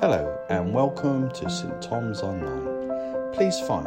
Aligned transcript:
Hello 0.00 0.38
and 0.48 0.72
welcome 0.72 1.28
to 1.30 1.50
St 1.50 1.82
Thomas 1.82 2.22
Online. 2.22 3.32
Please 3.32 3.58
find 3.58 3.84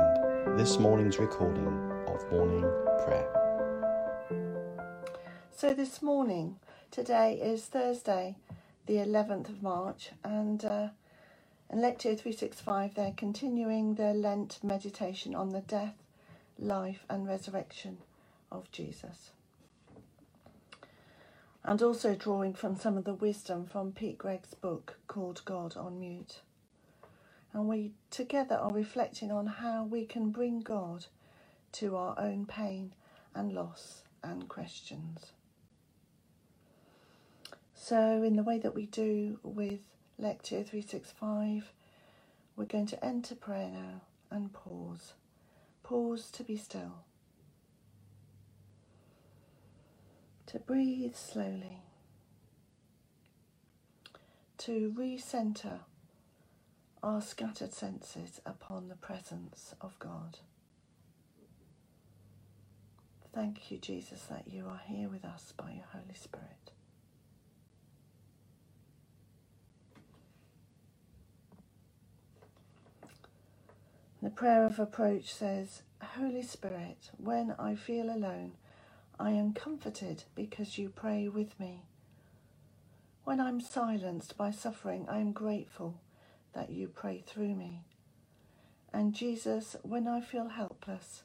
this 0.59 0.77
morning's 0.77 1.17
recording 1.19 1.65
of 2.05 2.29
morning 2.29 2.69
prayer. 3.05 3.29
So, 5.55 5.73
this 5.73 6.01
morning, 6.01 6.57
today 6.91 7.39
is 7.41 7.63
Thursday, 7.63 8.35
the 8.87 8.95
11th 8.95 9.47
of 9.47 9.63
March, 9.63 10.09
and 10.21 10.65
uh, 10.65 10.89
in 11.69 11.79
Lectio 11.79 12.19
365, 12.19 12.93
they're 12.95 13.13
continuing 13.15 13.95
their 13.95 14.13
Lent 14.13 14.59
meditation 14.61 15.33
on 15.33 15.51
the 15.51 15.61
death, 15.61 15.95
life, 16.59 17.05
and 17.09 17.25
resurrection 17.25 17.99
of 18.51 18.69
Jesus. 18.73 19.31
And 21.63 21.81
also 21.81 22.15
drawing 22.15 22.53
from 22.53 22.75
some 22.75 22.97
of 22.97 23.03
the 23.03 23.13
wisdom 23.13 23.65
from 23.65 23.91
Pete 23.91 24.17
Greig's 24.17 24.53
book 24.55 24.97
called 25.07 25.43
God 25.45 25.77
on 25.77 25.99
Mute. 25.99 26.41
And 27.53 27.67
we 27.67 27.91
together 28.09 28.55
are 28.55 28.71
reflecting 28.71 29.31
on 29.31 29.45
how 29.47 29.83
we 29.83 30.05
can 30.05 30.31
bring 30.31 30.61
God 30.61 31.05
to 31.73 31.95
our 31.97 32.15
own 32.17 32.45
pain 32.45 32.93
and 33.35 33.53
loss 33.53 34.03
and 34.23 34.47
questions. 34.49 35.33
So, 37.75 38.23
in 38.23 38.35
the 38.35 38.43
way 38.43 38.59
that 38.59 38.75
we 38.75 38.85
do 38.85 39.39
with 39.43 39.79
Lectio 40.19 40.65
365, 40.65 41.73
we're 42.55 42.65
going 42.65 42.85
to 42.87 43.03
enter 43.03 43.35
prayer 43.35 43.69
now 43.71 44.01
and 44.29 44.53
pause. 44.53 45.13
Pause 45.83 46.29
to 46.31 46.43
be 46.43 46.57
still, 46.57 47.03
to 50.51 50.59
breathe 50.59 51.15
slowly, 51.15 51.79
to 54.57 54.93
recenter 54.97 55.79
our 57.01 57.21
scattered 57.21 57.73
senses 57.73 58.41
upon 58.45 58.89
the 58.89 58.95
presence 58.95 59.73
of 59.79 59.97
God. 59.97 60.39
Thank 63.33 63.71
you, 63.71 63.77
Jesus, 63.77 64.23
that 64.23 64.43
you 64.45 64.65
are 64.67 64.81
here 64.85 65.07
with 65.07 65.23
us 65.23 65.53
by 65.55 65.71
your 65.71 65.85
Holy 65.93 66.15
Spirit. 66.15 66.71
The 74.21 74.29
prayer 74.29 74.65
of 74.65 74.79
approach 74.79 75.33
says, 75.33 75.83
Holy 76.01 76.43
Spirit, 76.43 77.09
when 77.17 77.55
I 77.57 77.75
feel 77.75 78.09
alone, 78.13 78.51
I 79.21 79.29
am 79.33 79.53
comforted 79.53 80.23
because 80.33 80.79
you 80.79 80.89
pray 80.89 81.27
with 81.27 81.59
me. 81.59 81.83
When 83.23 83.39
I'm 83.39 83.61
silenced 83.61 84.35
by 84.35 84.49
suffering, 84.49 85.05
I 85.07 85.19
am 85.19 85.31
grateful 85.31 86.01
that 86.53 86.71
you 86.71 86.87
pray 86.87 87.23
through 87.27 87.53
me. 87.53 87.83
And 88.91 89.13
Jesus, 89.13 89.75
when 89.83 90.07
I 90.07 90.21
feel 90.21 90.47
helpless, 90.47 91.21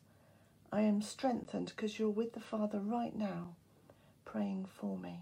I 0.70 0.82
am 0.82 1.00
strengthened 1.00 1.72
because 1.74 1.98
you're 1.98 2.10
with 2.10 2.34
the 2.34 2.40
Father 2.40 2.80
right 2.80 3.16
now, 3.16 3.56
praying 4.26 4.66
for 4.78 4.98
me. 4.98 5.20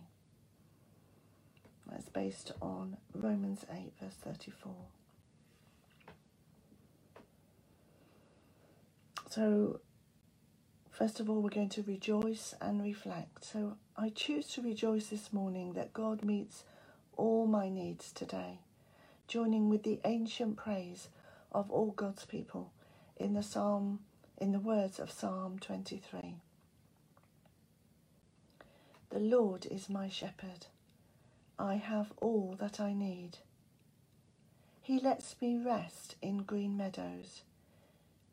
That's 1.89 2.09
based 2.09 2.51
on 2.61 2.97
Romans 3.15 3.65
8, 3.73 3.93
verse 4.01 4.17
34. 4.25 4.75
So, 9.31 9.79
first 10.97 11.19
of 11.19 11.29
all, 11.29 11.43
we're 11.43 11.51
going 11.51 11.69
to 11.71 11.83
rejoice 11.83 12.55
and 12.61 12.83
reflect. 12.83 13.45
So, 13.45 13.77
I 13.97 14.11
choose 14.11 14.47
to 14.55 14.63
rejoice 14.63 15.09
this 15.09 15.33
morning 15.33 15.73
that 15.73 15.93
God 15.93 16.25
meets 16.25 16.65
all 17.17 17.47
my 17.47 17.69
needs 17.69 18.13
today, 18.13 18.59
joining 19.27 19.69
with 19.69 19.83
the 19.83 20.01
ancient 20.05 20.57
praise 20.57 21.09
of 21.53 21.71
all 21.71 21.91
God's 21.91 22.25
people 22.25 22.71
in 23.17 23.35
the 23.35 23.43
psalm 23.43 24.01
in 24.39 24.53
the 24.53 24.61
words 24.61 24.99
of 24.99 25.11
Psalm 25.11 25.59
23. 25.61 26.37
The 29.11 29.19
Lord 29.21 29.67
is 29.71 29.89
my 29.89 30.09
shepherd. 30.09 30.67
I 31.59 31.75
have 31.77 32.13
all 32.21 32.57
that 32.59 32.81
I 32.81 32.93
need. 32.93 33.39
He 34.83 34.99
lets 34.99 35.37
me 35.41 35.57
rest 35.57 36.17
in 36.21 36.39
green 36.39 36.77
meadows. 36.77 37.43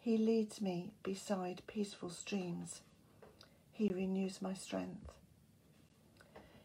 He 0.04 0.18
leads 0.18 0.60
me 0.62 0.94
beside 1.04 1.62
peaceful 1.68 2.10
streams. 2.10 2.82
He 3.72 3.88
renews 3.94 4.42
my 4.42 4.56
strength. 4.56 5.12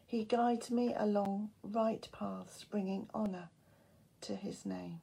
He 0.07 0.23
guides 0.23 0.71
me 0.71 0.95
along 0.97 1.51
right 1.61 2.07
paths, 2.11 2.63
bringing 2.63 3.07
honour 3.13 3.49
to 4.21 4.35
his 4.35 4.65
name. 4.65 5.01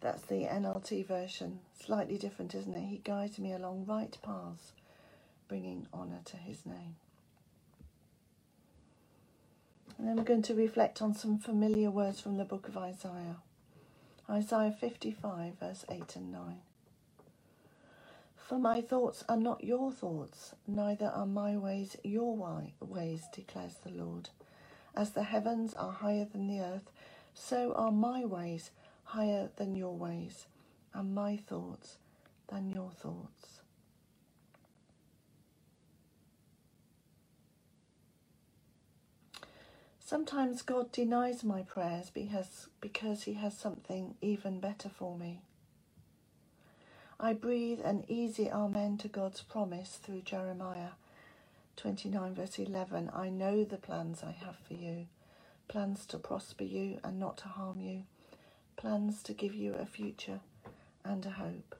That's 0.00 0.22
the 0.22 0.44
NLT 0.44 1.04
version. 1.04 1.58
Slightly 1.84 2.16
different, 2.16 2.54
isn't 2.54 2.76
it? 2.76 2.86
He 2.86 2.98
guides 2.98 3.40
me 3.40 3.52
along 3.52 3.86
right 3.86 4.16
paths, 4.22 4.70
bringing 5.48 5.88
honour 5.92 6.20
to 6.26 6.36
his 6.36 6.64
name. 6.64 6.94
And 9.98 10.06
then 10.08 10.16
we're 10.16 10.24
going 10.24 10.42
to 10.42 10.54
reflect 10.54 11.00
on 11.00 11.14
some 11.14 11.38
familiar 11.38 11.90
words 11.90 12.20
from 12.20 12.36
the 12.36 12.44
book 12.44 12.68
of 12.68 12.76
Isaiah. 12.76 13.36
Isaiah 14.28 14.76
55, 14.78 15.54
verse 15.58 15.84
8 15.90 16.16
and 16.16 16.32
9. 16.32 16.56
For 18.36 18.58
my 18.58 18.80
thoughts 18.80 19.24
are 19.28 19.36
not 19.36 19.64
your 19.64 19.90
thoughts, 19.90 20.54
neither 20.66 21.06
are 21.06 21.26
my 21.26 21.56
ways 21.56 21.96
your 22.04 22.36
ways, 22.80 23.24
declares 23.32 23.74
the 23.82 23.90
Lord. 23.90 24.28
As 24.94 25.10
the 25.10 25.24
heavens 25.24 25.74
are 25.74 25.92
higher 25.92 26.26
than 26.26 26.46
the 26.46 26.60
earth, 26.60 26.90
so 27.34 27.72
are 27.74 27.90
my 27.92 28.24
ways 28.24 28.70
higher 29.04 29.50
than 29.56 29.74
your 29.74 29.96
ways, 29.96 30.46
and 30.94 31.14
my 31.14 31.36
thoughts 31.36 31.96
than 32.48 32.70
your 32.70 32.90
thoughts. 32.90 33.55
Sometimes 40.06 40.62
God 40.62 40.92
denies 40.92 41.42
my 41.42 41.62
prayers 41.62 42.10
because, 42.10 42.68
because 42.80 43.24
He 43.24 43.34
has 43.34 43.58
something 43.58 44.14
even 44.22 44.60
better 44.60 44.88
for 44.88 45.18
me. 45.18 45.40
I 47.18 47.32
breathe 47.32 47.80
an 47.84 48.04
easy 48.06 48.48
amen 48.48 48.98
to 48.98 49.08
God's 49.08 49.42
promise 49.42 49.98
through 50.00 50.20
Jeremiah 50.20 50.90
29, 51.76 52.36
verse 52.36 52.56
11. 52.56 53.10
I 53.12 53.30
know 53.30 53.64
the 53.64 53.78
plans 53.78 54.22
I 54.22 54.30
have 54.30 54.54
for 54.68 54.74
you 54.74 55.08
plans 55.66 56.06
to 56.06 56.18
prosper 56.18 56.62
you 56.62 57.00
and 57.02 57.18
not 57.18 57.38
to 57.38 57.48
harm 57.48 57.80
you, 57.80 58.04
plans 58.76 59.24
to 59.24 59.32
give 59.32 59.56
you 59.56 59.74
a 59.74 59.86
future 59.86 60.38
and 61.04 61.26
a 61.26 61.30
hope. 61.30 61.74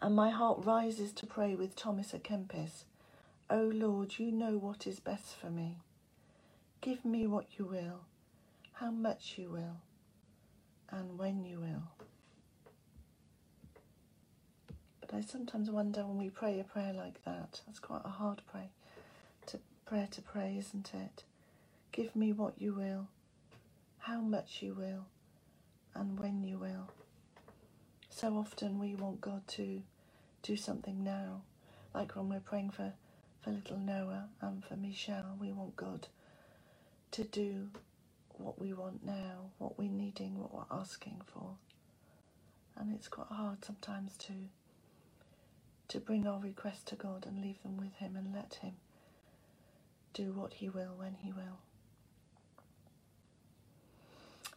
And 0.00 0.14
my 0.14 0.30
heart 0.30 0.64
rises 0.64 1.10
to 1.14 1.26
pray 1.26 1.56
with 1.56 1.74
Thomas 1.74 2.12
à 2.12 2.20
Kempis. 2.22 2.84
O 3.50 3.58
oh 3.58 3.72
Lord, 3.74 4.20
you 4.20 4.30
know 4.30 4.56
what 4.56 4.86
is 4.86 5.00
best 5.00 5.34
for 5.36 5.50
me. 5.50 5.78
Give 6.84 7.04
me 7.04 7.26
what 7.26 7.46
you 7.58 7.66
will, 7.66 8.02
how 8.74 8.92
much 8.92 9.34
you 9.38 9.50
will, 9.50 9.78
and 10.90 11.18
when 11.18 11.44
you 11.44 11.60
will. 11.60 11.84
But 15.00 15.14
I 15.14 15.22
sometimes 15.22 15.70
wonder 15.70 16.06
when 16.06 16.18
we 16.18 16.30
pray 16.30 16.60
a 16.60 16.64
prayer 16.64 16.92
like 16.94 17.24
that, 17.24 17.62
that's 17.66 17.80
quite 17.80 18.02
a 18.04 18.10
hard 18.10 18.42
prayer 18.50 18.70
to 19.48 19.60
prayer 19.86 20.08
to 20.12 20.22
pray, 20.22 20.56
isn't 20.58 20.92
it? 20.94 21.24
Give 21.92 22.16
me 22.16 22.32
what 22.32 22.60
you 22.60 22.74
will, 22.74 23.08
how 23.98 24.20
much 24.20 24.62
you 24.62 24.74
will, 24.74 25.06
and 25.94 26.20
when 26.20 26.44
you 26.44 26.58
will. 26.58 26.90
So 28.10 28.36
often 28.36 28.78
we 28.80 28.94
want 28.96 29.20
God 29.20 29.48
to 29.48 29.82
do 30.42 30.56
something 30.56 31.04
now, 31.04 31.42
like 31.94 32.16
when 32.16 32.28
we're 32.30 32.40
praying 32.40 32.70
for, 32.70 32.94
for 33.42 33.50
little 33.50 33.78
Noah 33.78 34.28
and 34.42 34.64
for 34.64 34.76
Michelle, 34.76 35.36
we 35.40 35.52
want 35.52 35.76
God 35.76 36.08
to 37.14 37.22
do 37.22 37.68
what 38.30 38.60
we 38.60 38.72
want 38.72 39.06
now, 39.06 39.52
what 39.58 39.78
we're 39.78 39.88
needing, 39.88 40.36
what 40.36 40.52
we're 40.52 40.76
asking 40.76 41.22
for. 41.24 41.54
And 42.76 42.92
it's 42.92 43.06
quite 43.06 43.28
hard 43.28 43.64
sometimes 43.64 44.16
to 44.18 44.32
to 45.86 46.00
bring 46.00 46.26
our 46.26 46.40
requests 46.40 46.82
to 46.82 46.96
God 46.96 47.24
and 47.24 47.40
leave 47.40 47.62
them 47.62 47.76
with 47.76 47.94
Him 47.96 48.16
and 48.16 48.34
let 48.34 48.54
Him 48.54 48.72
do 50.12 50.32
what 50.32 50.54
He 50.54 50.68
will 50.68 50.94
when 50.96 51.14
He 51.20 51.30
will. 51.30 51.60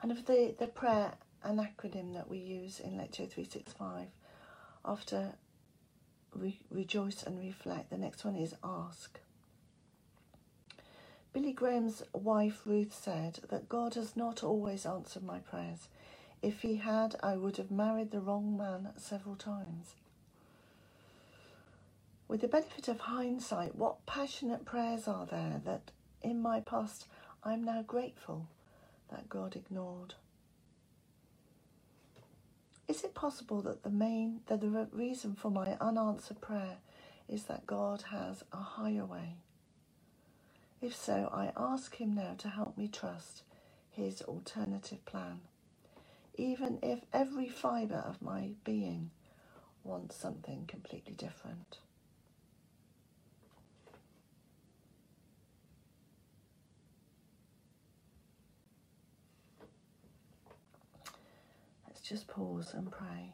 And 0.01 0.11
of 0.11 0.25
the, 0.25 0.55
the 0.57 0.67
prayer, 0.67 1.13
an 1.43 1.57
acronym 1.57 2.13
that 2.15 2.29
we 2.29 2.37
use 2.39 2.79
in 2.79 2.91
Lectio 2.93 3.29
365, 3.29 4.07
after 4.85 5.33
re- 6.33 6.59
rejoice 6.71 7.21
and 7.21 7.37
reflect, 7.37 7.89
the 7.91 7.97
next 7.97 8.23
one 8.25 8.35
is 8.35 8.55
ask. 8.63 9.19
Billy 11.33 11.53
Graham's 11.53 12.03
wife 12.13 12.61
Ruth 12.65 12.93
said 12.93 13.39
that 13.49 13.69
God 13.69 13.95
has 13.95 14.17
not 14.17 14.43
always 14.43 14.85
answered 14.85 15.23
my 15.23 15.39
prayers. 15.39 15.89
If 16.41 16.61
he 16.61 16.77
had, 16.77 17.15
I 17.23 17.37
would 17.37 17.57
have 17.57 17.71
married 17.71 18.11
the 18.11 18.21
wrong 18.21 18.57
man 18.57 18.89
several 18.97 19.35
times. 19.37 19.95
with 22.27 22.41
the 22.41 22.49
benefit 22.49 22.89
of 22.89 23.01
hindsight, 23.01 23.75
what 23.75 24.05
passionate 24.07 24.65
prayers 24.65 25.07
are 25.07 25.27
there 25.27 25.61
that 25.65 25.91
in 26.23 26.41
my 26.41 26.61
past 26.61 27.07
I'm 27.43 27.63
now 27.65 27.83
grateful 27.83 28.47
that 29.11 29.29
God 29.29 29.55
ignored? 29.55 30.15
Is 32.87 33.03
it 33.03 33.15
possible 33.15 33.61
that 33.63 33.83
the 33.83 33.89
main 33.91 34.41
that 34.47 34.61
the 34.61 34.87
reason 34.93 35.35
for 35.35 35.51
my 35.51 35.77
unanswered 35.81 36.41
prayer 36.41 36.77
is 37.29 37.45
that 37.45 37.67
God 37.67 38.03
has 38.11 38.43
a 38.53 38.57
higher 38.57 39.05
way? 39.05 39.35
If 40.79 40.95
so, 40.95 41.29
I 41.33 41.51
ask 41.57 41.95
him 41.95 42.13
now 42.13 42.35
to 42.37 42.49
help 42.49 42.77
me 42.77 42.87
trust 42.87 43.41
his 43.89 44.21
alternative 44.21 45.03
plan, 45.05 45.41
even 46.35 46.77
if 46.83 46.99
every 47.11 47.49
fibre 47.49 48.03
of 48.07 48.21
my 48.21 48.51
being 48.63 49.09
wants 49.83 50.15
something 50.15 50.65
completely 50.67 51.15
different. 51.15 51.79
Let's 61.87 62.01
just 62.01 62.27
pause 62.27 62.73
and 62.75 62.91
pray. 62.91 63.33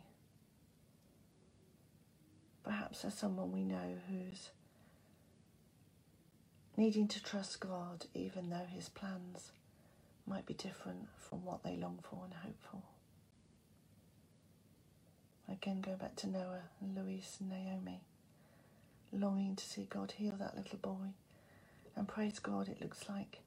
Perhaps 2.63 3.01
there's 3.01 3.13
someone 3.13 3.51
we 3.51 3.65
know 3.65 3.97
who's 4.07 4.51
needing 6.75 7.07
to 7.07 7.23
trust 7.23 7.59
God 7.59 8.05
even 8.13 8.49
though 8.49 8.67
his 8.69 8.89
plans 8.89 9.51
might 10.25 10.45
be 10.45 10.53
different 10.53 11.07
from 11.19 11.43
what 11.45 11.63
they 11.63 11.75
long 11.75 11.99
for 12.09 12.21
and 12.25 12.33
hope 12.33 12.61
for. 12.71 12.81
Again, 15.51 15.81
go 15.81 15.95
back 15.95 16.15
to 16.17 16.27
Noah 16.27 16.63
and 16.81 16.95
Louise 16.95 17.37
and 17.39 17.49
Naomi, 17.49 17.99
longing 19.11 19.55
to 19.55 19.65
see 19.65 19.85
God 19.89 20.13
heal 20.17 20.35
that 20.39 20.55
little 20.55 20.79
boy. 20.79 21.13
And 21.95 22.07
praise 22.07 22.39
God, 22.39 22.69
it 22.69 22.81
looks 22.81 23.07
like 23.07 23.39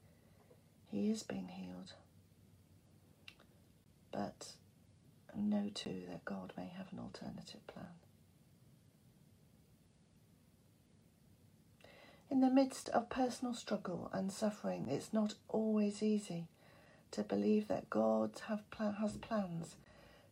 he 0.89 1.09
is 1.09 1.23
being 1.23 1.49
healed. 1.49 1.93
But 4.11 4.51
know 5.35 5.69
too 5.73 6.03
that 6.09 6.25
God 6.25 6.53
may 6.57 6.71
have 6.77 6.91
an 6.91 6.99
alternative 6.99 7.65
plan. 7.67 7.85
In 12.29 12.41
the 12.41 12.49
midst 12.49 12.89
of 12.89 13.09
personal 13.09 13.53
struggle 13.53 14.09
and 14.11 14.31
suffering, 14.31 14.87
it's 14.89 15.13
not 15.13 15.35
always 15.47 16.03
easy 16.03 16.47
to 17.11 17.23
believe 17.23 17.69
that 17.69 17.89
God 17.89 18.33
pla- 18.69 18.91
has 18.91 19.13
plans 19.13 19.75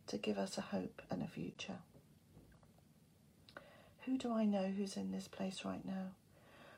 to 0.08 0.18
give 0.18 0.36
us 0.36 0.58
a 0.58 0.60
hope 0.60 1.00
and 1.10 1.22
a 1.22 1.26
future. 1.26 1.78
Who 4.04 4.18
do 4.18 4.32
I 4.32 4.44
know 4.44 4.68
who's 4.68 4.96
in 4.96 5.10
this 5.10 5.26
place 5.26 5.64
right 5.64 5.84
now? 5.84 6.12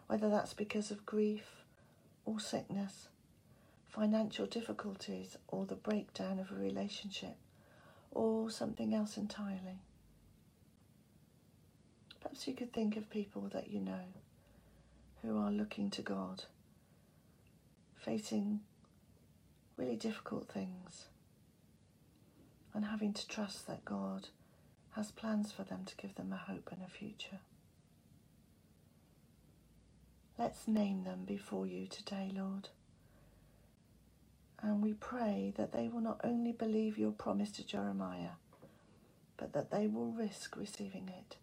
Whether 0.06 0.30
that's 0.30 0.54
because 0.54 0.90
of 0.90 1.04
grief 1.04 1.64
or 2.24 2.38
sickness, 2.38 3.08
financial 3.88 4.46
difficulties, 4.46 5.36
or 5.48 5.66
the 5.66 5.74
breakdown 5.74 6.38
of 6.38 6.52
a 6.52 6.54
relationship, 6.54 7.36
or 8.12 8.50
something 8.50 8.94
else 8.94 9.16
entirely. 9.16 9.80
Perhaps 12.20 12.46
you 12.46 12.54
could 12.54 12.72
think 12.72 12.96
of 12.96 13.10
people 13.10 13.48
that 13.52 13.70
you 13.70 13.80
know 13.80 14.04
who 15.22 15.36
are 15.38 15.50
looking 15.50 15.90
to 15.90 16.02
God, 16.02 16.44
facing 17.96 18.60
really 19.76 19.96
difficult 19.96 20.48
things, 20.48 21.06
and 22.72 22.84
having 22.84 23.12
to 23.12 23.26
trust 23.26 23.66
that 23.66 23.84
God 23.84 24.28
has 24.92 25.10
plans 25.10 25.52
for 25.52 25.64
them 25.64 25.84
to 25.86 25.96
give 25.96 26.14
them 26.14 26.32
a 26.32 26.36
hope 26.36 26.70
and 26.72 26.82
a 26.82 26.88
future. 26.90 27.40
Let's 30.38 30.68
name 30.68 31.02
them 31.02 31.24
before 31.26 31.66
you 31.66 31.86
today, 31.88 32.30
Lord. 32.32 32.68
And 34.62 34.82
we 34.82 34.92
pray 34.92 35.52
that 35.56 35.72
they 35.72 35.88
will 35.88 36.00
not 36.00 36.20
only 36.22 36.52
believe 36.52 36.96
your 36.96 37.10
promise 37.10 37.50
to 37.52 37.66
Jeremiah, 37.66 38.36
but 39.36 39.52
that 39.52 39.70
they 39.70 39.88
will 39.88 40.12
risk 40.12 40.56
receiving 40.56 41.08
it 41.08 41.36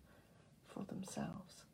for 0.68 0.84
themselves. 0.86 1.65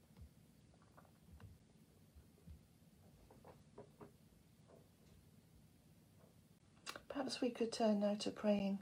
Perhaps 7.11 7.41
we 7.41 7.49
could 7.49 7.73
turn 7.73 7.99
now 7.99 8.15
to 8.19 8.31
praying 8.31 8.79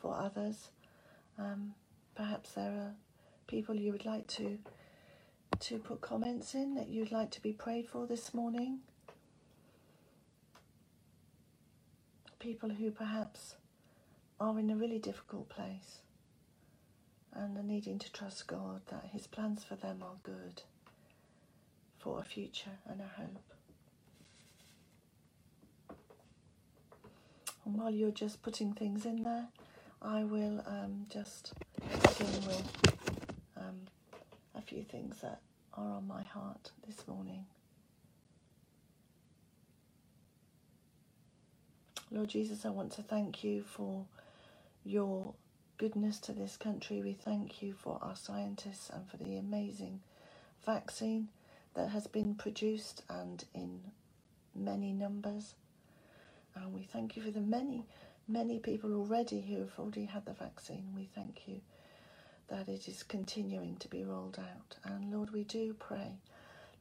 for 0.00 0.14
others. 0.14 0.70
Um, 1.38 1.74
perhaps 2.14 2.52
there 2.52 2.70
are 2.72 2.94
people 3.46 3.74
you 3.74 3.92
would 3.92 4.06
like 4.06 4.26
to 4.28 4.58
to 5.58 5.78
put 5.78 6.00
comments 6.00 6.54
in 6.54 6.74
that 6.74 6.88
you'd 6.88 7.12
like 7.12 7.30
to 7.30 7.40
be 7.40 7.52
prayed 7.52 7.86
for 7.88 8.06
this 8.06 8.34
morning. 8.34 8.80
People 12.38 12.70
who 12.70 12.90
perhaps 12.90 13.56
are 14.40 14.58
in 14.58 14.70
a 14.70 14.76
really 14.76 14.98
difficult 14.98 15.48
place 15.48 16.00
and 17.32 17.56
are 17.56 17.62
needing 17.62 17.98
to 17.98 18.12
trust 18.12 18.46
God 18.46 18.80
that 18.90 19.10
His 19.12 19.26
plans 19.26 19.64
for 19.64 19.76
them 19.76 20.02
are 20.02 20.16
good 20.22 20.62
for 21.98 22.20
a 22.20 22.24
future 22.24 22.78
and 22.86 23.00
a 23.00 23.20
hope. 23.20 23.55
And 27.66 27.76
while 27.76 27.90
you're 27.90 28.12
just 28.12 28.42
putting 28.42 28.72
things 28.72 29.06
in 29.06 29.24
there, 29.24 29.48
I 30.00 30.24
will 30.24 30.62
um, 30.68 31.06
just 31.10 31.52
begin 31.90 32.46
with 32.46 32.72
um, 33.56 33.80
a 34.54 34.62
few 34.62 34.84
things 34.84 35.18
that 35.22 35.40
are 35.74 35.96
on 35.96 36.06
my 36.06 36.22
heart 36.22 36.70
this 36.86 37.08
morning. 37.08 37.44
Lord 42.12 42.28
Jesus, 42.28 42.64
I 42.64 42.70
want 42.70 42.92
to 42.92 43.02
thank 43.02 43.42
you 43.42 43.62
for 43.62 44.06
your 44.84 45.34
goodness 45.76 46.20
to 46.20 46.32
this 46.32 46.56
country. 46.56 47.02
We 47.02 47.14
thank 47.14 47.62
you 47.62 47.72
for 47.74 47.98
our 48.00 48.14
scientists 48.16 48.90
and 48.90 49.08
for 49.10 49.16
the 49.16 49.36
amazing 49.36 50.00
vaccine 50.64 51.28
that 51.74 51.90
has 51.90 52.06
been 52.06 52.36
produced 52.36 53.02
and 53.10 53.44
in 53.54 53.80
many 54.54 54.92
numbers. 54.92 55.54
And 56.56 56.72
we 56.72 56.82
thank 56.82 57.16
you 57.16 57.22
for 57.22 57.30
the 57.30 57.40
many, 57.40 57.86
many 58.26 58.58
people 58.58 58.94
already 58.94 59.40
who 59.42 59.58
have 59.60 59.78
already 59.78 60.06
had 60.06 60.26
the 60.26 60.32
vaccine. 60.32 60.92
We 60.94 61.08
thank 61.14 61.46
you 61.46 61.60
that 62.48 62.68
it 62.68 62.88
is 62.88 63.02
continuing 63.02 63.76
to 63.76 63.88
be 63.88 64.04
rolled 64.04 64.38
out. 64.38 64.76
And 64.84 65.12
Lord, 65.12 65.30
we 65.32 65.44
do 65.44 65.74
pray 65.74 66.12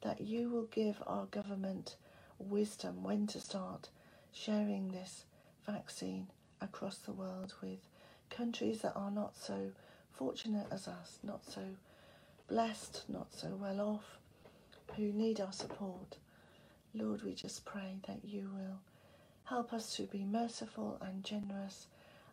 that 0.02 0.22
you 0.22 0.50
will 0.50 0.66
give 0.66 1.02
our 1.06 1.26
government 1.26 1.96
wisdom 2.40 3.04
when 3.04 3.28
to 3.28 3.40
start 3.40 3.90
sharing 4.32 4.90
this 4.90 5.26
vaccine 5.66 6.28
across 6.62 6.98
the 6.98 7.12
world 7.12 7.54
with 7.62 7.80
countries 8.30 8.82
that 8.82 8.96
are 8.96 9.12
not 9.12 9.36
so 9.36 9.72
fortunate 10.12 10.68
as 10.72 10.88
us, 10.88 11.20
not 11.24 11.46
so 11.46 11.62
blessed, 12.48 13.04
not 13.08 13.34
so 13.34 13.58
well 13.60 13.80
off, 13.82 14.18
who 14.96 15.12
need 15.12 15.42
our 15.42 15.52
support. 15.52 16.18
Lord, 16.94 17.24
we 17.24 17.34
just 17.34 17.66
pray 17.66 17.98
that 18.08 18.24
you 18.24 18.50
will 18.54 18.80
Help 19.46 19.74
us 19.74 19.96
to 19.96 20.04
be 20.04 20.24
merciful 20.24 20.98
and 21.02 21.24
generous 21.24 21.86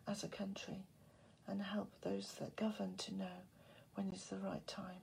as 0.07 0.23
a 0.23 0.27
country 0.27 0.79
and 1.47 1.61
help 1.61 1.89
those 2.01 2.33
that 2.39 2.55
govern 2.55 2.95
to 2.97 3.13
know 3.13 3.37
when 3.95 4.11
is 4.11 4.25
the 4.25 4.37
right 4.37 4.65
time 4.65 5.01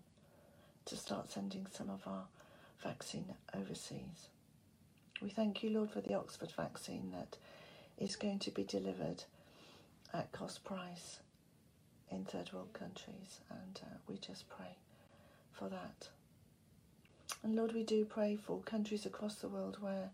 to 0.86 0.96
start 0.96 1.30
sending 1.30 1.66
some 1.70 1.88
of 1.88 2.00
our 2.06 2.24
vaccine 2.82 3.26
overseas. 3.54 4.28
We 5.22 5.30
thank 5.30 5.62
you, 5.62 5.70
Lord, 5.70 5.90
for 5.90 6.00
the 6.00 6.14
Oxford 6.14 6.50
vaccine 6.56 7.12
that 7.12 7.36
is 7.98 8.16
going 8.16 8.40
to 8.40 8.50
be 8.50 8.64
delivered 8.64 9.22
at 10.12 10.32
cost 10.32 10.64
price 10.64 11.20
in 12.10 12.24
third 12.24 12.52
world 12.52 12.72
countries, 12.72 13.40
and 13.50 13.80
uh, 13.84 13.96
we 14.08 14.16
just 14.16 14.48
pray 14.48 14.76
for 15.52 15.68
that. 15.68 16.08
And 17.44 17.54
Lord, 17.54 17.72
we 17.72 17.84
do 17.84 18.04
pray 18.04 18.36
for 18.36 18.58
countries 18.62 19.06
across 19.06 19.36
the 19.36 19.48
world 19.48 19.76
where 19.80 20.10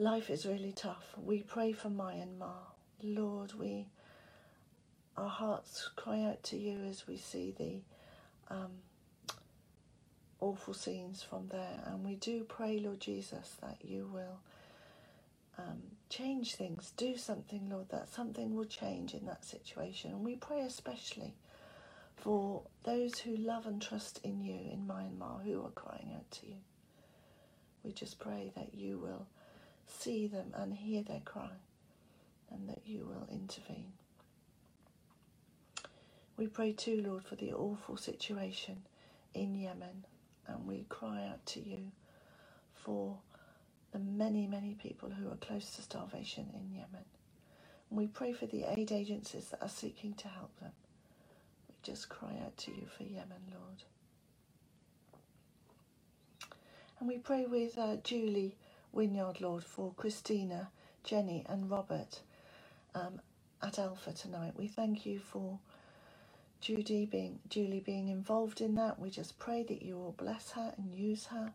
Life 0.00 0.30
is 0.30 0.46
really 0.46 0.70
tough. 0.70 1.16
We 1.20 1.42
pray 1.42 1.72
for 1.72 1.88
Myanmar. 1.88 2.70
Lord, 3.02 3.54
we 3.54 3.88
our 5.16 5.28
hearts 5.28 5.90
cry 5.96 6.22
out 6.22 6.44
to 6.44 6.56
you 6.56 6.84
as 6.84 7.08
we 7.08 7.16
see 7.16 7.52
the 7.58 8.54
um, 8.54 8.70
awful 10.38 10.72
scenes 10.74 11.24
from 11.24 11.48
there, 11.48 11.82
and 11.86 12.04
we 12.04 12.14
do 12.14 12.44
pray, 12.44 12.78
Lord 12.78 13.00
Jesus, 13.00 13.56
that 13.60 13.78
you 13.82 14.08
will 14.12 14.38
um, 15.58 15.82
change 16.08 16.54
things, 16.54 16.92
do 16.96 17.16
something, 17.16 17.68
Lord, 17.68 17.88
that 17.88 18.08
something 18.08 18.54
will 18.54 18.66
change 18.66 19.14
in 19.14 19.26
that 19.26 19.44
situation. 19.44 20.12
And 20.12 20.24
we 20.24 20.36
pray 20.36 20.60
especially 20.60 21.34
for 22.14 22.62
those 22.84 23.18
who 23.18 23.36
love 23.36 23.66
and 23.66 23.82
trust 23.82 24.20
in 24.22 24.44
you 24.44 24.54
in 24.72 24.86
Myanmar 24.86 25.42
who 25.44 25.60
are 25.64 25.70
crying 25.70 26.12
out 26.14 26.30
to 26.30 26.46
you. 26.46 26.58
We 27.82 27.90
just 27.90 28.20
pray 28.20 28.52
that 28.54 28.74
you 28.74 28.98
will 28.98 29.26
see 29.88 30.26
them 30.28 30.52
and 30.54 30.74
hear 30.74 31.02
their 31.02 31.22
cry, 31.24 31.50
and 32.50 32.68
that 32.68 32.82
you 32.86 33.06
will 33.06 33.28
intervene. 33.32 33.92
We 36.36 36.48
pray 36.48 36.72
too, 36.72 37.02
Lord, 37.06 37.24
for 37.24 37.36
the 37.36 37.52
awful 37.52 37.96
situation 37.96 38.82
in 39.34 39.54
Yemen 39.56 40.04
and 40.48 40.66
we 40.66 40.86
cry 40.88 41.26
out 41.26 41.44
to 41.46 41.60
you 41.60 41.92
for 42.74 43.18
the 43.92 43.98
many, 43.98 44.46
many 44.46 44.74
people 44.74 45.10
who 45.10 45.30
are 45.30 45.36
close 45.36 45.72
to 45.76 45.82
starvation 45.82 46.48
in 46.54 46.72
Yemen. 46.74 47.04
And 47.90 47.98
we 47.98 48.06
pray 48.08 48.32
for 48.32 48.46
the 48.46 48.64
aid 48.64 48.92
agencies 48.92 49.50
that 49.50 49.62
are 49.62 49.68
seeking 49.68 50.14
to 50.14 50.28
help 50.28 50.58
them. 50.60 50.72
We 51.68 51.76
just 51.82 52.08
cry 52.08 52.36
out 52.44 52.56
to 52.58 52.72
you 52.72 52.86
for 52.96 53.04
Yemen, 53.04 53.42
Lord. 53.52 53.84
And 57.00 57.08
we 57.08 57.18
pray 57.18 57.46
with 57.46 57.78
uh, 57.78 57.96
Julie 58.04 58.56
Wynyard, 58.92 59.40
Lord, 59.40 59.64
for 59.64 59.92
Christina, 59.94 60.70
Jenny, 61.04 61.44
and 61.48 61.70
Robert 61.70 62.20
um, 62.94 63.20
at 63.62 63.78
Alpha 63.78 64.12
tonight. 64.12 64.54
We 64.56 64.68
thank 64.68 65.06
you 65.06 65.18
for 65.20 65.58
Judy 66.60 67.06
being 67.06 67.40
Julie 67.48 67.80
being 67.80 68.08
involved 68.08 68.60
in 68.60 68.74
that. 68.76 68.98
We 68.98 69.10
just 69.10 69.38
pray 69.38 69.62
that 69.64 69.82
you 69.82 69.96
will 69.96 70.12
bless 70.12 70.52
her 70.52 70.74
and 70.76 70.94
use 70.94 71.26
her, 71.26 71.54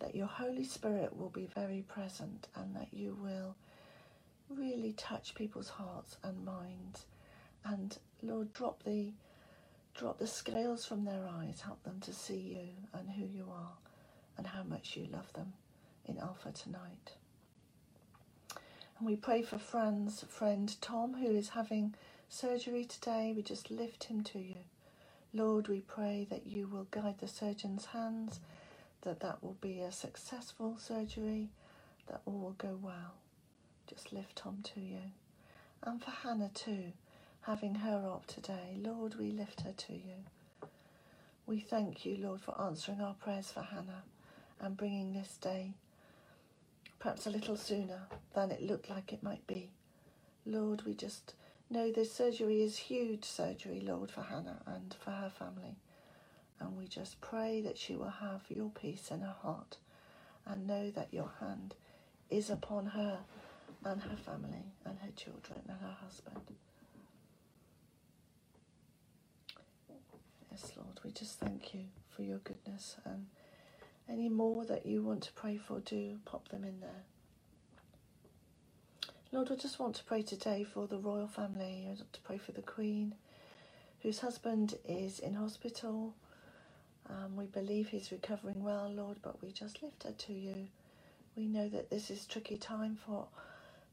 that 0.00 0.14
your 0.14 0.26
Holy 0.26 0.64
Spirit 0.64 1.16
will 1.16 1.30
be 1.30 1.46
very 1.46 1.82
present, 1.82 2.48
and 2.54 2.76
that 2.76 2.92
you 2.92 3.16
will 3.20 3.56
really 4.50 4.92
touch 4.92 5.34
people's 5.34 5.70
hearts 5.70 6.16
and 6.22 6.44
minds. 6.44 7.06
And 7.64 7.96
Lord, 8.22 8.52
drop 8.52 8.82
the 8.84 9.12
drop 9.94 10.18
the 10.18 10.26
scales 10.26 10.84
from 10.86 11.04
their 11.04 11.26
eyes, 11.28 11.62
help 11.62 11.82
them 11.84 12.00
to 12.00 12.12
see 12.12 12.38
you 12.38 12.68
and 12.98 13.10
who 13.10 13.24
you 13.24 13.48
are 13.50 13.72
and 14.36 14.46
how 14.46 14.62
much 14.62 14.96
you 14.96 15.06
love 15.10 15.32
them 15.34 15.54
in 16.06 16.18
Alpha 16.18 16.52
tonight. 16.52 17.14
And 18.98 19.06
we 19.06 19.16
pray 19.16 19.42
for 19.42 19.58
Fran's 19.58 20.24
friend 20.28 20.74
Tom, 20.80 21.14
who 21.14 21.30
is 21.30 21.50
having 21.50 21.94
surgery 22.28 22.84
today. 22.84 23.32
We 23.36 23.42
just 23.42 23.70
lift 23.70 24.04
him 24.04 24.22
to 24.24 24.38
you. 24.38 24.56
Lord, 25.34 25.68
we 25.68 25.80
pray 25.80 26.26
that 26.30 26.46
you 26.46 26.66
will 26.66 26.86
guide 26.90 27.18
the 27.18 27.28
surgeon's 27.28 27.86
hands, 27.86 28.40
that 29.02 29.20
that 29.20 29.42
will 29.42 29.56
be 29.60 29.80
a 29.80 29.92
successful 29.92 30.76
surgery, 30.78 31.50
that 32.06 32.22
all 32.24 32.38
will 32.38 32.56
go 32.56 32.78
well. 32.80 33.14
Just 33.86 34.12
lift 34.12 34.36
Tom 34.36 34.58
to 34.74 34.80
you. 34.80 35.12
And 35.82 36.02
for 36.02 36.10
Hannah 36.10 36.50
too, 36.54 36.92
having 37.42 37.76
her 37.76 38.08
op 38.08 38.26
today, 38.26 38.78
Lord, 38.80 39.16
we 39.16 39.30
lift 39.30 39.60
her 39.62 39.72
to 39.72 39.92
you. 39.92 40.24
We 41.46 41.60
thank 41.60 42.04
you, 42.04 42.16
Lord, 42.16 42.40
for 42.40 42.60
answering 42.60 43.00
our 43.00 43.14
prayers 43.14 43.52
for 43.52 43.60
Hannah 43.60 44.02
and 44.60 44.76
bringing 44.76 45.12
this 45.12 45.36
day 45.36 45.74
perhaps 46.98 47.26
a 47.26 47.30
little 47.30 47.56
sooner 47.56 48.02
than 48.34 48.50
it 48.50 48.62
looked 48.62 48.90
like 48.90 49.12
it 49.12 49.22
might 49.22 49.46
be. 49.46 49.70
Lord, 50.44 50.82
we 50.86 50.94
just 50.94 51.34
know 51.70 51.90
this 51.90 52.12
surgery 52.12 52.62
is 52.62 52.76
huge 52.76 53.24
surgery, 53.24 53.80
Lord, 53.80 54.10
for 54.10 54.22
Hannah 54.22 54.62
and 54.66 54.94
for 54.98 55.10
her 55.10 55.30
family. 55.30 55.76
And 56.60 56.76
we 56.76 56.86
just 56.86 57.20
pray 57.20 57.60
that 57.62 57.76
she 57.76 57.96
will 57.96 58.10
have 58.20 58.42
your 58.48 58.70
peace 58.70 59.10
in 59.10 59.20
her 59.20 59.36
heart 59.42 59.76
and 60.46 60.66
know 60.66 60.90
that 60.90 61.12
your 61.12 61.30
hand 61.40 61.74
is 62.30 62.48
upon 62.50 62.86
her 62.86 63.18
and 63.84 64.02
her 64.02 64.16
family 64.16 64.72
and 64.84 64.98
her 65.00 65.10
children 65.16 65.60
and 65.68 65.78
her 65.80 65.96
husband. 66.02 66.40
Yes, 70.50 70.72
Lord, 70.76 71.00
we 71.04 71.10
just 71.10 71.38
thank 71.38 71.74
you 71.74 71.84
for 72.08 72.22
your 72.22 72.38
goodness 72.38 72.96
and 73.04 73.26
any 74.08 74.28
more 74.28 74.64
that 74.66 74.86
you 74.86 75.02
want 75.02 75.22
to 75.24 75.32
pray 75.32 75.56
for, 75.56 75.80
do 75.80 76.18
pop 76.24 76.48
them 76.48 76.64
in 76.64 76.80
there. 76.80 77.04
Lord, 79.32 79.50
I 79.50 79.56
just 79.56 79.78
want 79.78 79.96
to 79.96 80.04
pray 80.04 80.22
today 80.22 80.64
for 80.64 80.86
the 80.86 80.98
royal 80.98 81.28
family. 81.28 81.84
I 81.84 81.88
want 81.88 82.12
to 82.12 82.20
pray 82.20 82.38
for 82.38 82.52
the 82.52 82.62
Queen, 82.62 83.14
whose 84.02 84.20
husband 84.20 84.76
is 84.88 85.18
in 85.18 85.34
hospital. 85.34 86.14
Um, 87.08 87.36
we 87.36 87.46
believe 87.46 87.88
he's 87.88 88.12
recovering 88.12 88.62
well, 88.62 88.90
Lord, 88.92 89.18
but 89.22 89.42
we 89.42 89.52
just 89.52 89.82
lift 89.82 90.04
her 90.04 90.12
to 90.12 90.32
you. 90.32 90.68
We 91.36 91.46
know 91.46 91.68
that 91.68 91.90
this 91.90 92.10
is 92.10 92.26
tricky 92.26 92.56
time 92.56 92.96
for 93.06 93.26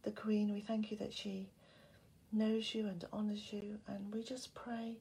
the 0.04 0.12
Queen. 0.12 0.54
We 0.54 0.62
thank 0.62 0.92
you 0.92 0.98
that 0.98 1.14
she 1.14 1.50
knows 2.32 2.74
you 2.74 2.88
and 2.88 3.04
honours 3.14 3.52
you, 3.52 3.80
and 3.88 4.14
we 4.14 4.24
just 4.24 4.56
pray 4.56 4.98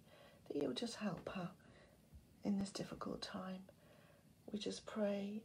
that 0.49 0.62
you'll 0.62 0.73
just 0.75 0.97
help 0.97 1.31
her 1.35 1.50
in 2.45 2.59
this 2.59 2.71
difficult 2.71 3.23
time. 3.23 3.61
We 4.52 4.59
just 4.59 4.85
pray 4.87 5.40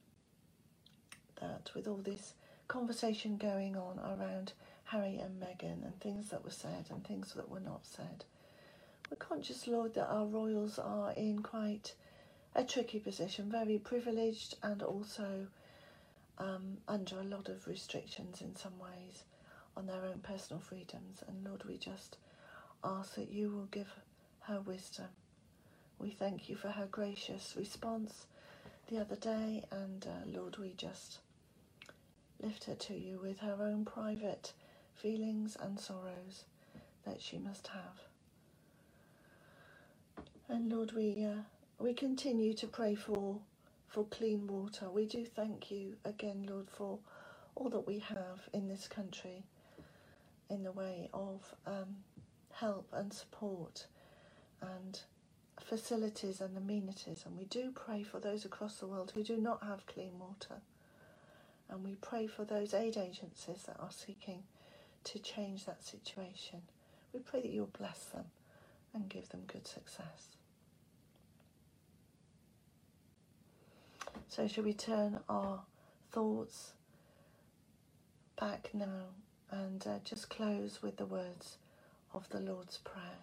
that 1.39 1.71
with 1.73 1.87
all 1.87 2.01
this 2.03 2.33
conversation 2.67 3.37
going 3.37 3.77
on 3.77 3.99
around 3.99 4.53
Harry 4.85 5.17
and 5.17 5.41
Meghan 5.41 5.85
and 5.85 5.99
things 5.99 6.29
that 6.29 6.43
were 6.43 6.51
said 6.51 6.85
and 6.89 7.05
things 7.05 7.33
that 7.35 7.49
were 7.49 7.59
not 7.61 7.85
said, 7.85 8.25
we're 9.09 9.17
conscious, 9.17 9.67
Lord, 9.67 9.93
that 9.93 10.09
our 10.09 10.25
royals 10.25 10.77
are 10.77 11.13
in 11.13 11.41
quite 11.41 11.93
a 12.55 12.63
tricky 12.63 12.99
position, 12.99 13.49
very 13.49 13.77
privileged 13.77 14.55
and 14.61 14.83
also 14.83 15.47
um, 16.37 16.77
under 16.87 17.19
a 17.19 17.23
lot 17.23 17.47
of 17.47 17.67
restrictions 17.67 18.41
in 18.41 18.55
some 18.55 18.77
ways 18.79 19.23
on 19.77 19.85
their 19.85 20.03
own 20.03 20.19
personal 20.21 20.59
freedoms. 20.59 21.23
And 21.27 21.45
Lord, 21.45 21.63
we 21.65 21.77
just 21.77 22.17
ask 22.83 23.15
that 23.15 23.31
you 23.31 23.49
will 23.51 23.67
give 23.71 23.87
her 24.41 24.59
wisdom. 24.59 25.07
We 25.99 26.09
thank 26.11 26.49
you 26.49 26.55
for 26.55 26.69
her 26.69 26.87
gracious 26.91 27.55
response 27.57 28.25
the 28.88 29.00
other 29.00 29.15
day, 29.15 29.63
and 29.72 30.06
uh, 30.08 30.39
Lord, 30.39 30.58
we 30.58 30.74
just 30.77 31.20
lift 32.41 32.65
her 32.65 32.75
to 32.75 32.94
you 32.94 33.20
with 33.22 33.39
her 33.39 33.58
own 33.62 33.86
private 33.86 34.53
feelings 34.96 35.58
and 35.60 35.79
sorrows 35.79 36.46
that 37.06 37.22
she 37.22 37.38
must 37.38 37.67
have. 37.67 38.01
And 40.50 40.72
Lord, 40.72 40.94
we 40.94 41.25
uh, 41.25 41.41
we 41.79 41.94
continue 41.94 42.53
to 42.56 42.67
pray 42.67 42.96
for 42.96 43.39
for 43.88 44.06
clean 44.06 44.48
water. 44.48 44.89
We 44.89 45.06
do 45.06 45.25
thank 45.25 45.72
you 45.72 45.98
again, 46.06 46.46
Lord, 46.50 46.70
for 46.70 47.00
all 47.56 47.70
that 47.70 47.88
we 47.88 48.00
have 48.00 48.48
in 48.53 48.67
this 48.67 48.88
country 48.88 49.44
in 50.50 50.63
the 50.63 50.72
way 50.72 51.10
of 51.13 51.53
um, 51.65 51.98
help 52.53 52.88
and 52.94 53.12
support 53.13 53.88
and 54.62 55.01
facilities 55.61 56.41
and 56.41 56.57
amenities. 56.57 57.23
And 57.25 57.37
we 57.37 57.45
do 57.45 57.71
pray 57.71 58.03
for 58.03 58.19
those 58.19 58.45
across 58.45 58.75
the 58.75 58.87
world 58.87 59.11
who 59.13 59.23
do 59.23 59.37
not 59.37 59.63
have 59.63 59.85
clean 59.85 60.19
water. 60.19 60.61
And 61.69 61.83
we 61.83 61.95
pray 61.95 62.27
for 62.27 62.45
those 62.45 62.73
aid 62.73 62.97
agencies 62.97 63.63
that 63.67 63.77
are 63.79 63.91
seeking 63.91 64.43
to 65.05 65.19
change 65.19 65.65
that 65.65 65.83
situation. 65.83 66.61
We 67.13 67.19
pray 67.19 67.41
that 67.41 67.51
you'll 67.51 67.67
bless 67.77 68.05
them 68.05 68.25
and 68.93 69.09
give 69.09 69.29
them 69.29 69.41
good 69.47 69.67
success. 69.67 70.37
So, 74.29 74.47
shall 74.47 74.63
we 74.63 74.73
turn 74.73 75.19
our 75.29 75.61
thoughts 76.11 76.73
back 78.39 78.69
now 78.73 79.05
and 79.51 79.85
uh, 79.87 79.99
just 80.03 80.29
close 80.29 80.81
with 80.81 80.97
the 80.97 81.05
words 81.05 81.57
of 82.13 82.27
the 82.29 82.39
Lord's 82.39 82.77
Prayer? 82.77 83.19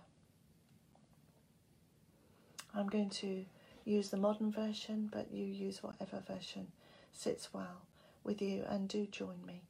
I'm 2.76 2.88
going 2.88 3.10
to 3.10 3.44
use 3.84 4.10
the 4.10 4.16
modern 4.16 4.50
version, 4.50 5.08
but 5.12 5.32
you 5.32 5.44
use 5.44 5.82
whatever 5.82 6.22
version 6.26 6.68
sits 7.12 7.52
well 7.54 7.82
with 8.24 8.42
you 8.42 8.64
and 8.68 8.88
do 8.88 9.06
join 9.06 9.44
me 9.46 9.62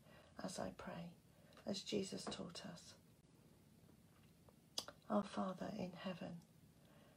as 0.42 0.58
I 0.58 0.70
pray, 0.78 1.10
as 1.66 1.80
Jesus 1.80 2.24
taught 2.24 2.62
us. 2.72 2.94
Our 5.10 5.22
Father 5.22 5.70
in 5.78 5.90
heaven, 6.02 6.36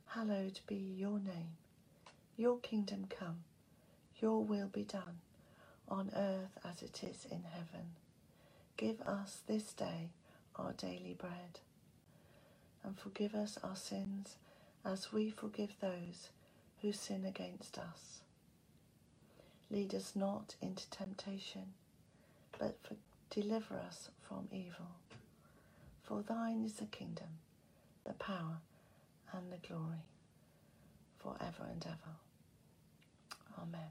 hallowed 0.08 0.60
be 0.68 0.76
your 0.76 1.20
name. 1.20 1.56
Your 2.36 2.60
kingdom 2.60 3.08
come, 3.10 3.44
your 4.22 4.44
will 4.44 4.68
be 4.68 4.84
done, 4.84 5.20
on 5.88 6.12
earth 6.16 6.58
as 6.66 6.82
it 6.82 7.02
is 7.04 7.26
in 7.32 7.44
heaven. 7.44 7.92
Give 8.76 9.02
us 9.02 9.40
this 9.48 9.72
day 9.74 10.10
our 10.56 10.74
daily 10.74 11.16
bread, 11.18 11.60
and 12.84 12.98
forgive 13.00 13.34
us 13.34 13.58
our 13.64 13.76
sins 13.76 14.36
as 14.88 15.12
we 15.12 15.30
forgive 15.30 15.76
those 15.82 16.30
who 16.82 16.92
sin 16.94 17.26
against 17.26 17.78
us. 17.78 18.22
Lead 19.70 19.94
us 19.94 20.14
not 20.16 20.56
into 20.62 20.90
temptation, 20.90 21.74
but 22.58 22.78
for, 22.84 22.96
deliver 23.30 23.76
us 23.76 24.10
from 24.22 24.48
evil. 24.52 24.96
For 26.04 26.22
thine 26.22 26.64
is 26.64 26.74
the 26.76 26.86
kingdom, 26.86 27.28
the 28.06 28.14
power, 28.14 28.62
and 29.34 29.52
the 29.52 29.68
glory, 29.68 30.06
for 31.18 31.36
ever 31.42 31.70
and 31.70 31.86
ever. 31.86 32.16
Amen. 33.62 33.90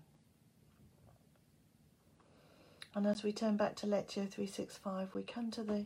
And 2.94 3.06
as 3.06 3.22
we 3.22 3.32
turn 3.32 3.58
back 3.58 3.76
to 3.76 3.86
Lectio 3.86 4.26
365, 4.30 5.14
we 5.14 5.22
come 5.22 5.50
to 5.50 5.62
the 5.62 5.84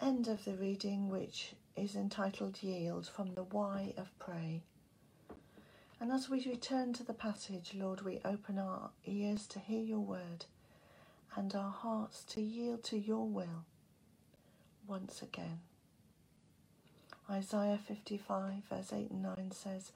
end 0.00 0.26
of 0.26 0.44
the 0.44 0.54
reading, 0.54 1.08
which 1.08 1.52
is 1.78 1.94
entitled 1.94 2.62
Yield 2.62 3.06
from 3.06 3.34
the 3.34 3.44
Why 3.44 3.94
of 3.96 4.16
Pray. 4.18 4.62
And 6.00 6.12
as 6.12 6.28
we 6.28 6.44
return 6.46 6.92
to 6.94 7.04
the 7.04 7.14
passage, 7.14 7.72
Lord, 7.74 8.02
we 8.02 8.20
open 8.24 8.58
our 8.58 8.90
ears 9.06 9.46
to 9.48 9.58
hear 9.58 9.82
your 9.82 10.00
word 10.00 10.46
and 11.36 11.54
our 11.54 11.70
hearts 11.70 12.24
to 12.24 12.40
yield 12.40 12.82
to 12.84 12.98
your 12.98 13.26
will 13.26 13.64
once 14.86 15.22
again. 15.22 15.60
Isaiah 17.30 17.78
55, 17.78 18.52
verse 18.70 18.92
8 18.92 19.10
and 19.10 19.22
9 19.22 19.50
says, 19.52 19.92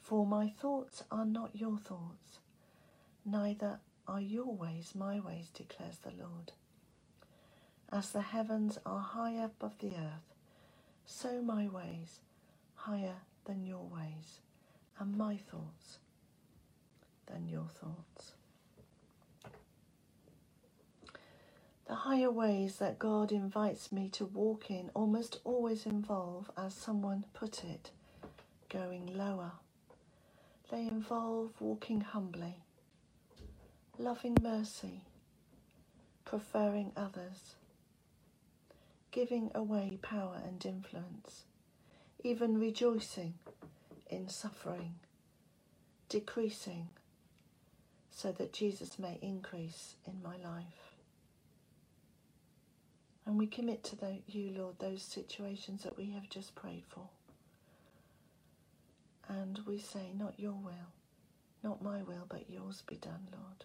For 0.00 0.26
my 0.26 0.48
thoughts 0.50 1.04
are 1.10 1.24
not 1.24 1.50
your 1.54 1.78
thoughts, 1.78 2.40
neither 3.24 3.80
are 4.08 4.20
your 4.20 4.52
ways 4.52 4.94
my 4.94 5.20
ways, 5.20 5.48
declares 5.54 5.98
the 5.98 6.10
Lord. 6.10 6.52
As 7.92 8.10
the 8.10 8.22
heavens 8.22 8.78
are 8.84 9.00
high 9.00 9.32
above 9.34 9.78
the 9.78 9.90
earth, 9.90 10.31
so 11.06 11.42
my 11.42 11.68
ways 11.68 12.20
higher 12.74 13.16
than 13.44 13.64
your 13.66 13.84
ways, 13.84 14.40
and 14.98 15.16
my 15.16 15.36
thoughts 15.36 15.98
than 17.26 17.48
your 17.48 17.66
thoughts. 17.66 18.32
The 21.88 21.94
higher 21.94 22.30
ways 22.30 22.76
that 22.76 22.98
God 22.98 23.32
invites 23.32 23.92
me 23.92 24.08
to 24.10 24.24
walk 24.26 24.70
in 24.70 24.90
almost 24.94 25.40
always 25.44 25.86
involve, 25.86 26.50
as 26.56 26.74
someone 26.74 27.24
put 27.34 27.64
it, 27.64 27.90
going 28.68 29.06
lower. 29.06 29.52
They 30.70 30.86
involve 30.86 31.50
walking 31.60 32.00
humbly, 32.00 32.56
loving 33.98 34.36
mercy, 34.40 35.02
preferring 36.24 36.92
others, 36.96 37.56
giving 39.12 39.50
away 39.54 39.98
power 40.02 40.40
and 40.44 40.64
influence, 40.66 41.44
even 42.24 42.58
rejoicing 42.58 43.34
in 44.10 44.28
suffering, 44.28 44.94
decreasing 46.08 46.88
so 48.10 48.32
that 48.32 48.52
Jesus 48.52 48.98
may 48.98 49.18
increase 49.22 49.96
in 50.06 50.22
my 50.22 50.36
life. 50.36 50.94
And 53.26 53.38
we 53.38 53.46
commit 53.46 53.84
to 53.84 53.96
the, 53.96 54.18
you, 54.26 54.50
Lord, 54.56 54.78
those 54.80 55.02
situations 55.02 55.84
that 55.84 55.96
we 55.96 56.10
have 56.12 56.28
just 56.28 56.54
prayed 56.54 56.84
for. 56.88 57.08
And 59.28 59.60
we 59.66 59.78
say, 59.78 60.12
Not 60.16 60.40
your 60.40 60.52
will, 60.54 60.92
not 61.62 61.82
my 61.82 62.02
will, 62.02 62.26
but 62.28 62.50
yours 62.50 62.82
be 62.86 62.96
done, 62.96 63.28
Lord, 63.32 63.64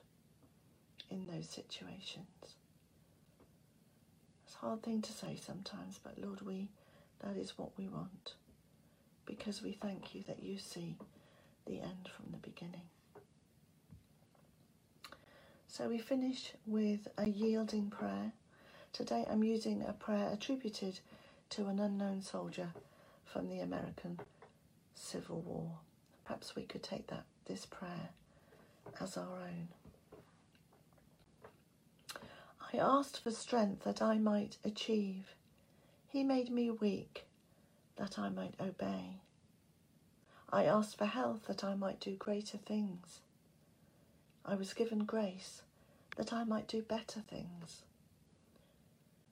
in 1.10 1.28
those 1.28 1.50
situations. 1.50 2.56
Hard 4.62 4.84
thing 4.84 5.02
to 5.04 5.14
say 5.14 5.38
sometimes, 5.38 6.00
but 6.04 6.18
Lord, 6.20 6.42
we 6.42 6.70
that 7.22 7.38
is 7.38 7.58
what 7.58 7.72
we 7.78 7.88
want. 7.88 8.36
Because 9.26 9.62
we 9.64 9.74
thank 9.74 10.16
you 10.16 10.24
that 10.28 10.44
you 10.44 10.58
see 10.60 10.98
the 11.68 11.82
end 11.82 12.10
from 12.16 12.32
the 12.32 12.38
beginning. 12.38 12.84
So 15.68 15.90
we 15.90 16.00
finish 16.00 16.54
with 16.68 17.08
a 17.18 17.28
yielding 17.30 17.90
prayer. 17.92 18.34
Today 18.94 19.26
I'm 19.30 19.44
using 19.44 19.84
a 19.84 19.94
prayer 19.94 20.30
attributed 20.34 21.00
to 21.52 21.68
an 21.68 21.80
unknown 21.80 22.22
soldier 22.22 22.70
from 23.26 23.50
the 23.50 23.60
American 23.62 24.20
Civil 24.96 25.42
War. 25.42 25.72
Perhaps 26.26 26.56
we 26.56 26.64
could 26.64 26.84
take 26.84 27.08
that 27.08 27.26
this 27.48 27.66
prayer 27.66 28.10
as 29.02 29.18
our 29.18 29.40
own. 29.44 29.70
I 32.74 32.78
asked 32.78 33.24
for 33.24 33.32
strength 33.32 33.84
that 33.86 34.02
I 34.02 34.18
might 34.18 34.58
achieve. 34.66 35.36
He 36.08 36.24
made 36.24 36.50
me 36.50 36.70
weak 36.70 37.26
that 37.96 38.20
I 38.20 38.30
might 38.30 38.56
obey. 38.60 39.22
I 40.52 40.66
asked 40.66 40.98
for 40.98 41.06
health 41.06 41.48
that 41.48 41.64
I 41.64 41.76
might 41.76 42.00
do 42.00 42.16
greater 42.16 42.58
things. 42.58 43.22
I 44.46 44.56
was 44.56 44.74
given 44.74 45.00
grace 45.06 45.62
that 46.18 46.34
I 46.34 46.44
might 46.44 46.68
do 46.68 46.82
better 46.82 47.22
things. 47.22 47.84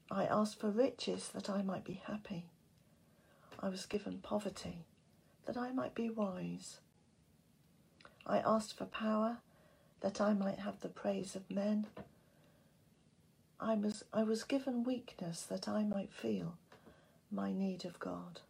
I 0.09 0.25
asked 0.25 0.59
for 0.59 0.69
riches 0.69 1.29
that 1.29 1.49
I 1.49 1.61
might 1.61 1.83
be 1.83 2.01
happy. 2.05 2.45
I 3.59 3.69
was 3.69 3.85
given 3.85 4.19
poverty 4.19 4.85
that 5.45 5.57
I 5.57 5.71
might 5.71 5.95
be 5.95 6.09
wise. 6.09 6.79
I 8.25 8.39
asked 8.39 8.77
for 8.77 8.85
power 8.85 9.39
that 10.01 10.21
I 10.21 10.33
might 10.33 10.59
have 10.59 10.79
the 10.81 10.89
praise 10.89 11.35
of 11.35 11.49
men. 11.49 11.87
I 13.59 13.75
was, 13.75 14.03
I 14.13 14.23
was 14.23 14.43
given 14.43 14.83
weakness 14.83 15.43
that 15.43 15.67
I 15.67 15.83
might 15.83 16.13
feel 16.13 16.57
my 17.31 17.53
need 17.53 17.85
of 17.85 17.99
God. 17.99 18.41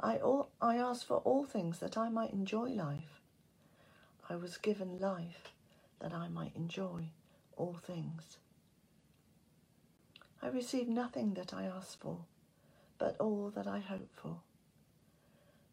I, 0.00 0.16
all, 0.16 0.50
I 0.60 0.76
asked 0.76 1.06
for 1.06 1.18
all 1.18 1.44
things 1.44 1.78
that 1.80 1.98
I 1.98 2.08
might 2.08 2.32
enjoy 2.32 2.70
life. 2.70 3.20
I 4.28 4.36
was 4.36 4.56
given 4.56 4.98
life 4.98 5.52
that 6.00 6.14
I 6.14 6.28
might 6.28 6.56
enjoy 6.56 7.06
all 7.56 7.78
things. 7.86 8.38
I 10.42 10.48
received 10.48 10.88
nothing 10.88 11.34
that 11.34 11.52
I 11.52 11.64
asked 11.64 12.00
for, 12.00 12.18
but 12.98 13.16
all 13.20 13.52
that 13.54 13.66
I 13.66 13.80
hoped 13.80 14.16
for. 14.16 14.36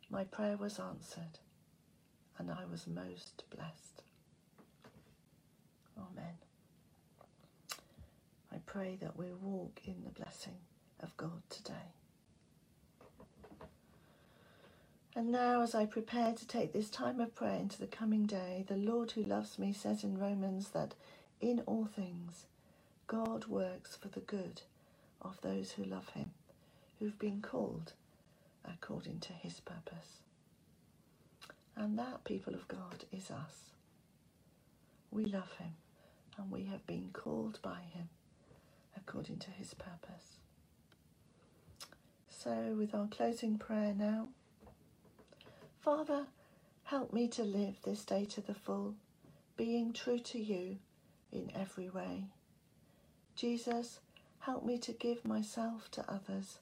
My 0.10 0.26
prayer 0.26 0.58
was 0.58 0.80
answered, 0.80 1.40
and 2.38 2.52
I 2.52 2.66
was 2.70 2.88
most 2.88 3.44
blessed. 3.50 4.02
Amen. 5.98 6.47
I 8.58 8.60
pray 8.66 8.98
that 9.02 9.16
we 9.16 9.28
walk 9.40 9.82
in 9.86 10.04
the 10.04 10.10
blessing 10.10 10.56
of 11.00 11.16
God 11.16 11.44
today. 11.48 11.94
And 15.16 15.32
now, 15.32 15.62
as 15.62 15.76
I 15.76 15.86
prepare 15.86 16.34
to 16.34 16.48
take 16.48 16.74
this 16.74 16.90
time 16.90 17.20
of 17.20 17.36
prayer 17.36 17.60
into 17.60 17.78
the 17.80 17.86
coming 17.86 18.26
day, 18.26 18.66
the 18.68 18.76
Lord 18.76 19.12
who 19.12 19.22
loves 19.22 19.60
me 19.60 19.74
says 19.74 20.04
in 20.04 20.18
Romans 20.18 20.70
that 20.70 20.96
in 21.40 21.60
all 21.68 21.86
things 21.86 22.48
God 23.06 23.46
works 23.46 23.96
for 23.96 24.08
the 24.08 24.22
good 24.22 24.64
of 25.22 25.40
those 25.42 25.74
who 25.74 25.84
love 25.84 26.10
him, 26.10 26.32
who've 26.98 27.20
been 27.20 27.44
called 27.44 27.94
according 28.66 29.20
to 29.20 29.34
his 29.34 29.60
purpose. 29.60 30.24
And 31.76 32.00
that, 32.00 32.24
people 32.24 32.56
of 32.56 32.68
God, 32.68 33.06
is 33.12 33.30
us. 33.30 33.70
We 35.12 35.26
love 35.26 35.52
him 35.60 35.76
and 36.40 36.50
we 36.50 36.64
have 36.64 36.88
been 36.88 37.12
called 37.14 37.60
by 37.62 37.82
him 37.94 38.10
according 38.98 39.38
to 39.40 39.52
his 39.52 39.74
purpose. 39.74 40.38
So, 42.30 42.76
with 42.78 42.94
our 42.94 43.08
closing 43.08 43.58
prayer 43.58 43.94
now, 43.94 44.30
Father, 45.82 46.28
help 46.84 47.14
me 47.14 47.28
to 47.30 47.44
live 47.44 47.78
this 47.84 48.04
day 48.06 48.26
to 48.26 48.42
the 48.42 48.54
full, 48.54 48.96
being 49.56 49.94
true 49.94 50.20
to 50.20 50.40
you 50.40 50.78
in 51.32 51.52
every 51.56 51.90
way. 51.90 52.26
Jesus, 53.36 54.00
help 54.40 54.66
me 54.66 54.78
to 54.80 54.92
give 54.94 55.26
myself 55.26 55.90
to 55.92 56.12
others, 56.12 56.60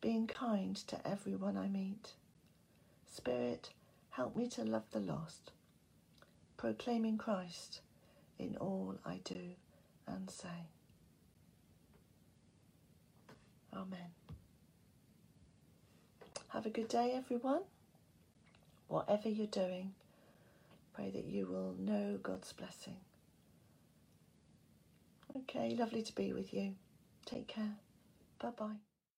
being 0.00 0.26
kind 0.26 0.76
to 0.76 1.06
everyone 1.06 1.56
I 1.56 1.68
meet. 1.68 2.12
Spirit, 3.10 3.70
help 4.10 4.36
me 4.36 4.48
to 4.50 4.64
love 4.64 4.90
the 4.92 5.00
lost, 5.00 5.52
proclaiming 6.56 7.18
Christ 7.18 7.80
in 8.38 8.56
all 8.56 8.96
I 9.04 9.20
do 9.24 9.54
and 10.06 10.30
say. 10.30 10.68
Amen. 13.76 14.10
Have 16.48 16.66
a 16.66 16.70
good 16.70 16.88
day, 16.88 17.12
everyone 17.14 17.60
whatever 18.88 19.28
you're 19.28 19.46
doing, 19.46 19.92
pray 20.94 21.10
that 21.10 21.24
you 21.24 21.46
will 21.46 21.74
know 21.78 22.18
God's 22.22 22.52
blessing. 22.52 22.96
Okay, 25.36 25.74
lovely 25.78 26.02
to 26.02 26.14
be 26.14 26.32
with 26.32 26.54
you. 26.54 26.74
Take 27.26 27.48
care. 27.48 27.74
Bye 28.38 28.50
bye. 28.56 28.85